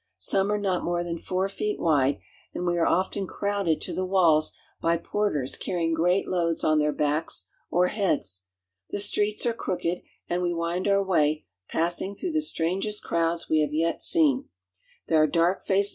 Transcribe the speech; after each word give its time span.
Some 0.17 0.51
are 0.51 0.57
not 0.57 0.83
more 0.83 1.03
than 1.03 1.19
four 1.19 1.47
feet 1.47 1.79
wide, 1.79 2.17
and 2.55 2.65
we 2.65 2.75
are 2.79 2.87
often 2.87 3.27
crowded 3.27 3.79
to 3.81 3.93
the 3.93 4.03
walls 4.03 4.51
by 4.81 4.97
porters 4.97 5.55
carrying 5.57 5.93
great 5.93 6.27
loads 6.27 6.63
on 6.63 6.79
their 6.79 6.91
backs 6.91 7.45
or 7.69 7.85
heads. 7.89 8.45
The 8.89 8.97
streets 8.97 9.45
are 9.45 9.53
crooked 9.53 10.01
and 10.27 10.41
wc 10.41 10.55
wind 10.57 10.87
our 10.87 11.03
way, 11.03 11.45
passing 11.69 12.15
through 12.15 12.31
the 12.31 12.41
strangest 12.41 13.03
crowds 13.03 13.47
we 13.47 13.59
have 13.59 13.73
yet 13.73 14.01
seen. 14.01 14.45
There 15.07 15.21
are 15.21 15.27
dark 15.27 15.63
faced 15.63 15.69
ZANZIBAR 15.69 15.89
2(53 15.89 15.89